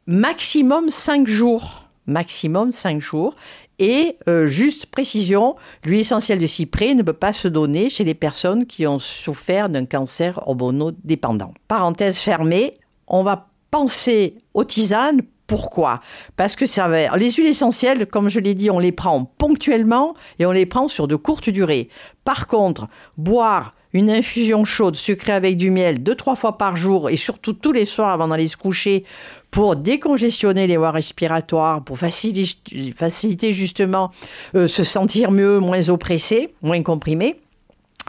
maximum 0.07 0.89
cinq 0.89 1.27
jours. 1.27 1.85
Maximum 2.07 2.71
cinq 2.71 3.01
jours. 3.01 3.35
Et 3.79 4.17
euh, 4.29 4.47
juste 4.47 4.87
précision, 4.87 5.55
l'huile 5.85 6.01
essentielle 6.01 6.39
de 6.39 6.47
cyprès 6.47 6.95
ne 6.95 7.03
peut 7.03 7.13
pas 7.13 7.33
se 7.33 7.49
donner 7.49 7.91
chez 7.91 8.05
les 8.05 8.15
personnes 8.15 8.67
qui 8.67 8.87
ont 8.87 8.99
souffert 8.99 9.69
d'un 9.69 9.85
cancer 9.85 10.41
hormonodépendant. 10.47 11.53
Parenthèse 11.69 12.19
fermée, 12.19 12.75
on 13.09 13.23
va 13.23 13.49
penser 13.71 14.37
aux 14.55 14.65
tisanes 14.65 15.23
pourquoi? 15.47 16.01
Parce 16.37 16.57
que 16.57 16.65
ça 16.65 16.89
les 17.17 17.31
huiles 17.31 17.49
essentielles, 17.49 18.07
comme 18.07 18.31
je 18.31 18.41
l'ai 18.41 18.55
dit, 18.55 18.71
on 18.71 18.79
les 18.79 18.93
prend 18.93 19.25
ponctuellement 19.25 20.15
et 20.39 20.47
on 20.47 20.53
les 20.53 20.65
prend 20.65 20.89
sur 20.89 21.07
de 21.07 21.17
courtes 21.17 21.51
durées. 21.51 21.89
Par 22.25 22.47
contre, 22.47 22.87
boire 23.19 23.75
une 23.95 24.11
infusion 24.11 24.65
chaude 24.65 24.97
sucrée 24.97 25.33
avec 25.33 25.57
du 25.57 25.71
miel 25.71 26.03
deux 26.03 26.17
trois 26.17 26.37
fois 26.37 26.59
par 26.59 26.77
jour 26.77 27.09
et 27.09 27.17
surtout 27.17 27.53
tous 27.53 27.73
les 27.73 27.87
soirs 27.87 28.11
avant 28.11 28.29
d'aller 28.29 28.49
se 28.49 28.57
coucher 28.57 29.05
pour 29.51 29.77
décongestionner 29.77 30.67
les 30.67 30.77
voies 30.77 30.91
respiratoires, 30.91 31.83
pour 31.83 31.97
faciliter, 31.97 33.53
justement 33.53 34.11
euh, 34.57 34.67
se 34.67 34.83
sentir 34.83 35.31
mieux, 35.31 35.61
moins 35.61 35.89
oppressé, 35.89 36.53
moins 36.61 36.83
comprimé. 36.83 37.37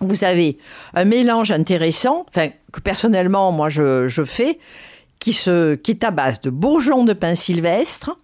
Vous 0.01 0.23
avez 0.23 0.57
un 0.95 1.05
mélange 1.05 1.51
intéressant, 1.51 2.25
enfin 2.27 2.49
que 2.73 2.81
personnellement 2.81 3.51
moi 3.51 3.69
je, 3.69 4.07
je 4.07 4.23
fais, 4.23 4.57
qui, 5.19 5.33
se, 5.33 5.75
qui 5.75 5.91
est 5.91 6.03
à 6.03 6.11
base 6.11 6.41
de 6.41 6.49
bourgeons 6.49 7.05
de 7.05 7.13
pin 7.13 7.35
sylvestre, 7.35 8.17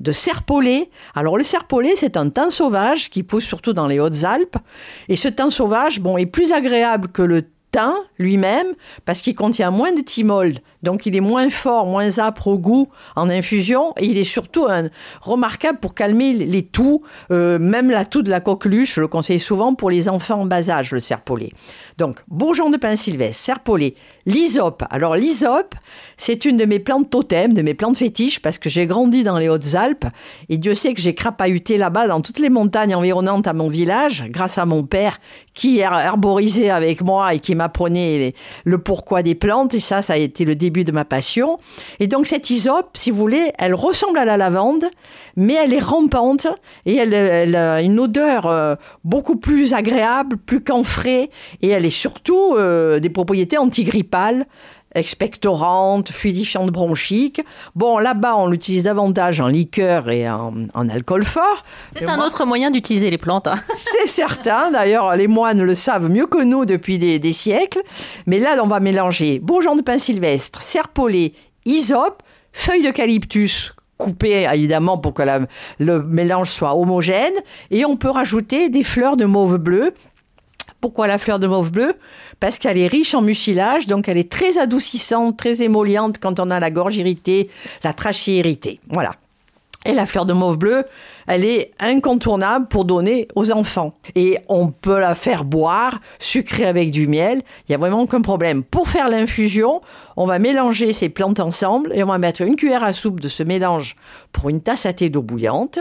de 0.00 0.12
serpolet. 0.12 0.90
Alors 1.14 1.36
le 1.36 1.44
serpolet, 1.44 1.92
c'est 1.94 2.16
un 2.16 2.30
thym 2.30 2.50
sauvage 2.50 3.10
qui 3.10 3.22
pousse 3.22 3.44
surtout 3.44 3.72
dans 3.72 3.86
les 3.86 4.00
Hautes-Alpes. 4.00 4.56
Et 5.08 5.16
ce 5.16 5.28
thym 5.28 5.50
sauvage, 5.50 6.00
bon, 6.00 6.16
est 6.16 6.26
plus 6.26 6.52
agréable 6.52 7.08
que 7.08 7.22
le 7.22 7.42
thym 7.70 7.94
lui-même 8.18 8.74
parce 9.04 9.20
qu'il 9.20 9.34
contient 9.34 9.70
moins 9.70 9.92
de 9.92 10.00
thymol, 10.00 10.54
donc 10.82 11.06
il 11.06 11.16
est 11.16 11.20
moins 11.20 11.50
fort, 11.50 11.86
moins 11.86 12.18
âpre 12.18 12.48
au 12.48 12.58
goût 12.58 12.88
en 13.16 13.28
infusion 13.28 13.92
et 13.98 14.06
il 14.06 14.18
est 14.18 14.24
surtout 14.24 14.66
remarquable 15.20 15.78
pour 15.78 15.94
calmer 15.94 16.32
les 16.32 16.62
toux, 16.62 17.02
euh, 17.30 17.58
même 17.58 17.90
la 17.90 18.04
toux 18.04 18.22
de 18.22 18.30
la 18.30 18.40
coqueluche, 18.40 18.94
je 18.94 19.00
le 19.00 19.08
conseille 19.08 19.40
souvent 19.40 19.74
pour 19.74 19.90
les 19.90 20.08
enfants 20.08 20.40
en 20.40 20.46
bas 20.46 20.70
âge, 20.70 20.92
le 20.92 21.00
serpolet. 21.00 21.50
Donc, 21.98 22.20
bourgeon 22.28 22.70
de 22.70 22.76
pin 22.76 22.96
sylvestre, 22.96 23.42
serpolet, 23.42 23.94
l'isope. 24.26 24.82
Alors 24.90 25.16
l'isope, 25.16 25.74
c'est 26.16 26.44
une 26.44 26.56
de 26.56 26.64
mes 26.64 26.78
plantes 26.78 27.10
totem, 27.10 27.52
de 27.52 27.62
mes 27.62 27.74
plantes 27.74 27.96
fétiches 27.96 28.40
parce 28.40 28.58
que 28.58 28.70
j'ai 28.70 28.86
grandi 28.86 29.22
dans 29.22 29.38
les 29.38 29.48
Hautes-Alpes 29.48 30.06
et 30.48 30.58
Dieu 30.58 30.74
sait 30.74 30.94
que 30.94 31.00
j'ai 31.00 31.14
crapahuté 31.14 31.76
là-bas 31.76 32.08
dans 32.08 32.20
toutes 32.20 32.38
les 32.38 32.50
montagnes 32.50 32.94
environnantes 32.94 33.46
à 33.46 33.52
mon 33.52 33.68
village 33.68 34.24
grâce 34.28 34.58
à 34.58 34.64
mon 34.64 34.84
père 34.84 35.18
qui 35.54 35.80
herborisait 35.80 36.70
avec 36.70 37.02
moi 37.02 37.34
et 37.34 37.40
qui 37.40 37.54
m'apprenait 37.54 38.34
le 38.64 38.78
pourquoi 38.78 39.22
des 39.22 39.34
plantes 39.34 39.74
et 39.74 39.80
ça, 39.80 40.02
ça 40.02 40.14
a 40.14 40.16
été 40.16 40.44
le 40.44 40.54
début 40.54 40.69
début 40.70 40.84
de 40.84 40.92
ma 40.92 41.04
passion. 41.04 41.58
Et 41.98 42.06
donc 42.06 42.28
cette 42.28 42.48
isope, 42.48 42.96
si 42.96 43.10
vous 43.10 43.16
voulez, 43.16 43.52
elle 43.58 43.74
ressemble 43.74 44.18
à 44.18 44.24
la 44.24 44.36
lavande, 44.36 44.84
mais 45.36 45.54
elle 45.54 45.74
est 45.74 45.80
rampante 45.80 46.46
et 46.86 46.94
elle, 46.94 47.56
a 47.56 47.82
une 47.82 47.98
odeur 47.98 48.46
euh, 48.46 48.76
beaucoup 49.04 49.36
plus 49.36 49.74
agréable, 49.74 50.36
plus 50.36 50.62
camphrée, 50.62 51.30
et 51.60 51.68
elle 51.68 51.84
est 51.84 51.90
surtout 51.90 52.54
euh, 52.54 53.00
des 53.00 53.10
propriétés 53.10 53.58
antigrippales 53.58 54.46
expectorante, 54.94 56.10
fluidifiante 56.10 56.70
bronchique. 56.70 57.42
Bon, 57.74 57.98
là-bas, 57.98 58.36
on 58.36 58.46
l'utilise 58.46 58.84
davantage 58.84 59.40
en 59.40 59.48
liqueur 59.48 60.10
et 60.10 60.28
en, 60.28 60.52
alcool 60.74 61.24
fort. 61.24 61.64
C'est 61.92 62.08
un 62.08 62.20
autre 62.20 62.44
moyen 62.44 62.70
d'utiliser 62.70 63.10
les 63.10 63.18
plantes. 63.18 63.46
Hein. 63.46 63.60
C'est 63.74 64.08
certain. 64.08 64.70
D'ailleurs, 64.70 65.14
les 65.16 65.28
moines 65.28 65.62
le 65.62 65.74
savent 65.74 66.08
mieux 66.08 66.26
que 66.26 66.42
nous 66.42 66.64
depuis 66.64 66.98
des, 66.98 67.32
siècles. 67.32 67.80
Mais 68.26 68.38
là, 68.38 68.56
on 68.62 68.66
va 68.66 68.80
mélanger 68.80 69.38
bourgeon 69.38 69.76
de 69.76 69.82
pin 69.82 69.98
sylvestre, 69.98 70.60
serpolet, 70.60 71.32
isope, 71.64 72.22
feuilles 72.52 72.82
d'eucalyptus 72.82 73.72
coupées 73.98 74.48
évidemment 74.50 74.96
pour 74.96 75.12
que 75.12 75.22
le 75.78 76.02
mélange 76.02 76.48
soit 76.50 76.74
homogène 76.74 77.34
et 77.70 77.84
on 77.84 77.96
peut 77.96 78.08
rajouter 78.08 78.70
des 78.70 78.82
fleurs 78.82 79.16
de 79.16 79.26
mauve 79.26 79.58
bleu 79.58 79.92
pourquoi 80.80 81.06
la 81.06 81.18
fleur 81.18 81.38
de 81.38 81.46
mauve 81.46 81.70
bleu 81.70 81.94
Parce 82.40 82.58
qu'elle 82.58 82.78
est 82.78 82.86
riche 82.86 83.14
en 83.14 83.22
mucilage, 83.22 83.86
donc 83.86 84.08
elle 84.08 84.18
est 84.18 84.30
très 84.30 84.58
adoucissante, 84.58 85.36
très 85.36 85.62
émolliente 85.62 86.18
quand 86.18 86.40
on 86.40 86.50
a 86.50 86.60
la 86.60 86.70
gorge 86.70 86.96
irritée, 86.96 87.50
la 87.84 87.92
trachée 87.92 88.38
irritée. 88.38 88.80
Voilà. 88.88 89.12
Et 89.86 89.94
la 89.94 90.04
fleur 90.04 90.26
de 90.26 90.34
mauve 90.34 90.58
bleu, 90.58 90.84
elle 91.26 91.42
est 91.42 91.70
incontournable 91.80 92.68
pour 92.68 92.84
donner 92.84 93.28
aux 93.34 93.50
enfants. 93.50 93.94
Et 94.14 94.36
on 94.48 94.68
peut 94.68 94.98
la 94.98 95.14
faire 95.14 95.44
boire, 95.44 96.00
sucrée 96.18 96.66
avec 96.66 96.90
du 96.90 97.08
miel, 97.08 97.38
il 97.60 97.70
n'y 97.70 97.74
a 97.74 97.78
vraiment 97.78 98.02
aucun 98.02 98.20
problème. 98.20 98.62
Pour 98.62 98.90
faire 98.90 99.08
l'infusion, 99.08 99.80
on 100.18 100.26
va 100.26 100.38
mélanger 100.38 100.92
ces 100.92 101.08
plantes 101.08 101.40
ensemble 101.40 101.92
et 101.94 102.02
on 102.02 102.08
va 102.08 102.18
mettre 102.18 102.42
une 102.42 102.56
cuillère 102.56 102.84
à 102.84 102.92
soupe 102.92 103.20
de 103.20 103.28
ce 103.28 103.42
mélange 103.42 103.96
pour 104.32 104.50
une 104.50 104.60
tasse 104.60 104.84
à 104.84 104.92
thé 104.92 105.08
d'eau 105.08 105.22
bouillante. 105.22 105.78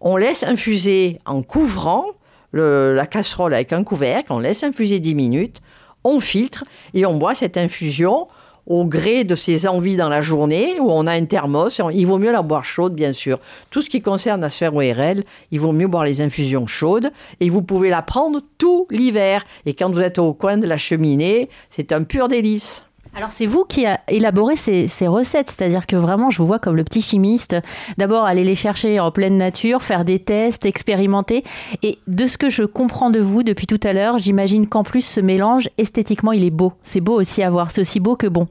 On 0.00 0.16
laisse 0.16 0.44
infuser 0.44 1.18
en 1.26 1.42
couvrant 1.42 2.06
la 2.52 3.06
casserole 3.06 3.54
avec 3.54 3.72
un 3.72 3.84
couvercle, 3.84 4.32
on 4.32 4.38
laisse 4.38 4.62
infuser 4.62 5.00
10 5.00 5.14
minutes, 5.14 5.60
on 6.04 6.20
filtre 6.20 6.64
et 6.94 7.06
on 7.06 7.16
boit 7.16 7.34
cette 7.34 7.56
infusion 7.56 8.26
au 8.66 8.84
gré 8.84 9.24
de 9.24 9.34
ses 9.34 9.66
envies 9.66 9.96
dans 9.96 10.08
la 10.08 10.20
journée, 10.20 10.78
où 10.78 10.90
on 10.90 11.06
a 11.06 11.12
un 11.12 11.24
thermos, 11.24 11.80
il 11.92 12.06
vaut 12.06 12.18
mieux 12.18 12.30
la 12.30 12.42
boire 12.42 12.64
chaude, 12.64 12.94
bien 12.94 13.12
sûr. 13.12 13.40
Tout 13.70 13.82
ce 13.82 13.90
qui 13.90 14.00
concerne 14.00 14.40
la 14.40 14.50
sphère 14.50 14.74
ORL, 14.74 15.24
il 15.50 15.60
vaut 15.60 15.72
mieux 15.72 15.88
boire 15.88 16.04
les 16.04 16.20
infusions 16.20 16.66
chaudes, 16.66 17.10
et 17.40 17.48
vous 17.48 17.62
pouvez 17.62 17.90
la 17.90 18.02
prendre 18.02 18.40
tout 18.58 18.86
l'hiver. 18.90 19.44
Et 19.66 19.74
quand 19.74 19.90
vous 19.90 20.00
êtes 20.00 20.18
au 20.18 20.32
coin 20.32 20.58
de 20.58 20.66
la 20.66 20.76
cheminée, 20.76 21.48
c'est 21.70 21.92
un 21.92 22.04
pur 22.04 22.28
délice. 22.28 22.84
Alors 23.14 23.30
c'est 23.30 23.46
vous 23.46 23.64
qui 23.64 23.84
a 23.84 24.00
élaboré 24.08 24.56
ces, 24.56 24.88
recettes, 25.06 25.50
c'est-à-dire 25.50 25.86
que 25.86 25.96
vraiment 25.96 26.30
je 26.30 26.38
vous 26.38 26.46
vois 26.46 26.58
comme 26.58 26.76
le 26.76 26.84
petit 26.84 27.02
chimiste, 27.02 27.54
d'abord 27.98 28.24
aller 28.24 28.42
les 28.42 28.54
chercher 28.54 29.00
en 29.00 29.10
pleine 29.10 29.36
nature, 29.36 29.82
faire 29.82 30.06
des 30.06 30.18
tests, 30.18 30.64
expérimenter, 30.64 31.42
et 31.82 31.98
de 32.06 32.24
ce 32.26 32.38
que 32.38 32.48
je 32.48 32.62
comprends 32.62 33.10
de 33.10 33.20
vous 33.20 33.42
depuis 33.42 33.66
tout 33.66 33.80
à 33.82 33.92
l'heure, 33.92 34.18
j'imagine 34.18 34.66
qu'en 34.66 34.82
plus 34.82 35.04
ce 35.04 35.20
mélange 35.20 35.68
esthétiquement 35.76 36.32
il 36.32 36.42
est 36.44 36.50
beau, 36.50 36.72
c'est 36.82 37.02
beau 37.02 37.20
aussi 37.20 37.42
à 37.42 37.50
voir, 37.50 37.70
c'est 37.70 37.82
aussi 37.82 38.00
beau 38.00 38.16
que 38.16 38.26
bon. 38.26 38.48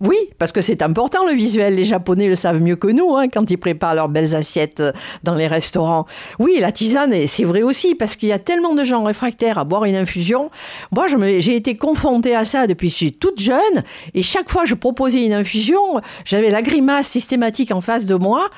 Oui, 0.00 0.16
parce 0.38 0.50
que 0.50 0.62
c'est 0.62 0.80
important 0.80 1.26
le 1.26 1.34
visuel. 1.34 1.74
Les 1.74 1.84
Japonais 1.84 2.26
le 2.26 2.34
savent 2.34 2.62
mieux 2.62 2.76
que 2.76 2.88
nous 2.88 3.16
hein, 3.16 3.28
quand 3.28 3.50
ils 3.50 3.58
préparent 3.58 3.94
leurs 3.94 4.08
belles 4.08 4.34
assiettes 4.34 4.80
euh, 4.80 4.92
dans 5.24 5.34
les 5.34 5.46
restaurants. 5.46 6.06
Oui, 6.38 6.56
la 6.58 6.72
tisane, 6.72 7.26
c'est 7.26 7.44
vrai 7.44 7.62
aussi, 7.62 7.94
parce 7.94 8.16
qu'il 8.16 8.30
y 8.30 8.32
a 8.32 8.38
tellement 8.38 8.74
de 8.74 8.82
gens 8.82 9.04
réfractaires 9.04 9.58
à 9.58 9.64
boire 9.64 9.84
une 9.84 9.96
infusion. 9.96 10.50
Moi, 10.90 11.06
j'ai 11.38 11.54
été 11.54 11.76
confrontée 11.76 12.34
à 12.34 12.46
ça 12.46 12.66
depuis 12.66 12.88
que 12.88 12.92
je 12.92 12.96
suis 12.96 13.12
toute 13.12 13.40
jeune, 13.40 13.84
et 14.14 14.22
chaque 14.22 14.50
fois 14.50 14.62
que 14.62 14.70
je 14.70 14.74
proposais 14.74 15.26
une 15.26 15.34
infusion, 15.34 16.00
j'avais 16.24 16.48
la 16.48 16.62
grimace 16.62 17.06
systématique 17.06 17.70
en 17.70 17.82
face 17.82 18.06
de 18.06 18.14
moi. 18.14 18.48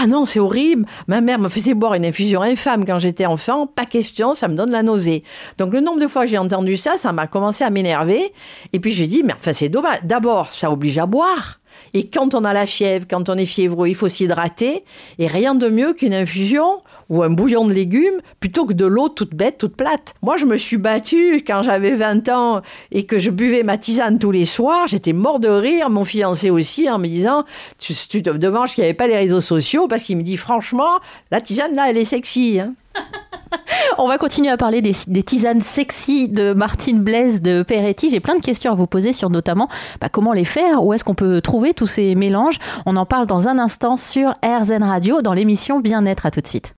Ah 0.00 0.06
non, 0.06 0.24
c'est 0.24 0.38
horrible. 0.38 0.86
Ma 1.08 1.20
mère 1.20 1.40
me 1.40 1.48
faisait 1.48 1.74
boire 1.74 1.94
une 1.94 2.04
infusion 2.04 2.42
infâme 2.42 2.84
quand 2.84 3.00
j'étais 3.00 3.26
enfant. 3.26 3.66
Pas 3.66 3.86
question, 3.86 4.36
ça 4.36 4.46
me 4.46 4.54
donne 4.54 4.70
la 4.70 4.84
nausée. 4.84 5.24
Donc 5.58 5.72
le 5.72 5.80
nombre 5.80 6.00
de 6.00 6.06
fois 6.06 6.22
que 6.22 6.30
j'ai 6.30 6.38
entendu 6.38 6.76
ça, 6.76 6.96
ça 6.96 7.12
m'a 7.12 7.26
commencé 7.26 7.64
à 7.64 7.70
m'énerver. 7.70 8.32
Et 8.72 8.78
puis 8.78 8.92
j'ai 8.92 9.08
dit, 9.08 9.22
mais 9.24 9.32
enfin 9.32 9.52
c'est 9.52 9.68
dommage. 9.68 9.98
D'abord, 10.04 10.52
ça 10.52 10.70
oblige 10.70 10.91
à 10.98 11.06
boire. 11.06 11.58
Et 11.94 12.06
quand 12.06 12.34
on 12.34 12.44
a 12.44 12.52
la 12.52 12.66
fièvre, 12.66 13.06
quand 13.08 13.28
on 13.28 13.36
est 13.36 13.46
fiévreux, 13.46 13.88
il 13.88 13.94
faut 13.94 14.08
s'hydrater. 14.08 14.84
Et 15.18 15.26
rien 15.26 15.54
de 15.54 15.68
mieux 15.68 15.92
qu'une 15.92 16.14
infusion 16.14 16.80
ou 17.08 17.22
un 17.22 17.30
bouillon 17.30 17.66
de 17.66 17.72
légumes 17.72 18.20
plutôt 18.40 18.64
que 18.64 18.72
de 18.72 18.86
l'eau 18.86 19.08
toute 19.08 19.34
bête, 19.34 19.58
toute 19.58 19.76
plate. 19.76 20.14
Moi, 20.22 20.36
je 20.36 20.46
me 20.46 20.56
suis 20.56 20.78
battue 20.78 21.44
quand 21.46 21.62
j'avais 21.62 21.94
20 21.94 22.28
ans 22.28 22.62
et 22.90 23.04
que 23.04 23.18
je 23.18 23.30
buvais 23.30 23.62
ma 23.62 23.78
tisane 23.78 24.18
tous 24.18 24.30
les 24.30 24.44
soirs. 24.44 24.88
J'étais 24.88 25.12
mort 25.12 25.40
de 25.40 25.48
rire, 25.48 25.90
mon 25.90 26.04
fiancé 26.04 26.50
aussi, 26.50 26.90
en 26.90 26.98
me 26.98 27.06
disant 27.06 27.44
Tu, 27.78 27.94
te 27.94 28.30
demandes 28.30 28.68
qu'il 28.68 28.82
n'y 28.82 28.88
avait 28.88 28.94
pas 28.94 29.08
les 29.08 29.16
réseaux 29.16 29.40
sociaux 29.40 29.88
parce 29.88 30.04
qu'il 30.04 30.16
me 30.16 30.22
dit 30.22 30.36
Franchement, 30.36 31.00
la 31.30 31.40
tisane 31.40 31.74
là, 31.74 31.90
elle 31.90 31.98
est 31.98 32.04
sexy. 32.04 32.60
Hein. 32.60 32.74
On 33.98 34.06
va 34.06 34.18
continuer 34.18 34.50
à 34.50 34.56
parler 34.56 34.82
des, 34.82 35.22
tisanes 35.22 35.60
sexy 35.60 36.28
de 36.28 36.52
Martine 36.52 37.00
Blaise 37.00 37.42
de 37.42 37.62
Peretti. 37.62 38.10
J'ai 38.10 38.20
plein 38.20 38.36
de 38.36 38.42
questions 38.42 38.72
à 38.72 38.74
vous 38.74 38.86
poser 38.86 39.12
sur 39.12 39.30
notamment 39.30 39.68
bah, 40.00 40.08
comment 40.08 40.32
les 40.32 40.44
faire, 40.44 40.84
où 40.84 40.92
est-ce 40.92 41.04
qu'on 41.04 41.14
peut 41.14 41.40
trouver 41.40 41.74
tous 41.74 41.86
ces 41.86 42.14
mélanges. 42.14 42.58
On 42.86 42.96
en 42.96 43.06
parle 43.06 43.26
dans 43.26 43.48
un 43.48 43.58
instant 43.58 43.96
sur 43.96 44.34
RZN 44.44 44.82
Radio 44.82 45.22
dans 45.22 45.34
l'émission 45.34 45.80
Bien-être. 45.80 46.26
À 46.26 46.30
tout 46.30 46.40
de 46.40 46.46
suite. 46.46 46.74